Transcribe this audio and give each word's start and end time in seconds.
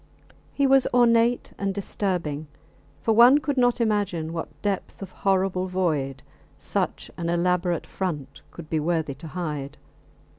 He 0.51 0.65
was 0.65 0.87
ornate 0.95 1.53
and 1.59 1.75
disturbing, 1.75 2.47
for 3.03 3.13
one 3.13 3.37
could 3.37 3.55
not 3.55 3.79
imagine 3.79 4.33
what 4.33 4.59
depth 4.63 5.03
of 5.03 5.11
horrible 5.11 5.67
void 5.67 6.23
such 6.57 7.11
an 7.17 7.29
elaborate 7.29 7.85
front 7.85 8.41
could 8.49 8.67
be 8.67 8.79
worthy 8.79 9.13
to 9.13 9.27
hide. 9.27 9.77